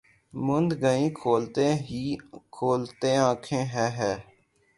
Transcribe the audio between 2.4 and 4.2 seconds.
کھولتے آنکھیں ہَے ہَے!